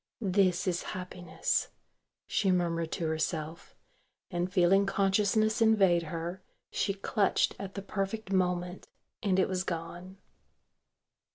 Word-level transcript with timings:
"This 0.23 0.65
is 0.65 0.81
happiness," 0.97 1.67
she 2.25 2.49
murmured 2.49 2.91
to 2.93 3.05
herself, 3.05 3.75
and 4.31 4.51
feeling 4.51 4.87
consciousness 4.87 5.61
invade 5.61 6.01
her, 6.01 6.41
she 6.71 6.95
clutched 6.95 7.53
at 7.59 7.75
the 7.75 7.83
perfect 7.83 8.33
moment, 8.33 8.87
and 9.21 9.37
it 9.37 9.47
was 9.47 9.63
gone. 9.63 10.17